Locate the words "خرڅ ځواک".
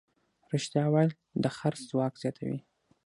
1.57-2.13